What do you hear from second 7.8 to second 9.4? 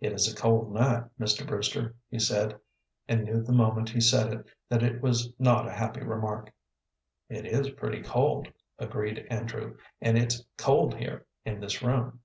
cold," agreed